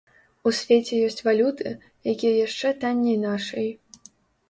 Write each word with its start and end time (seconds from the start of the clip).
У 0.47 0.53
свеце 0.59 1.01
ёсць 1.09 1.21
валюты, 1.27 1.75
якія 2.15 2.35
яшчэ 2.47 2.75
танней 2.83 3.17
нашай. 3.29 3.73